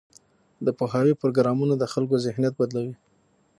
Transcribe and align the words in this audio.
د 0.65 0.67
پوهاوي 0.77 1.13
پروګرامونه 1.21 1.73
د 1.77 1.83
خلکو 1.93 2.15
ذهنیت 2.25 2.53
بدلوي. 2.57 2.95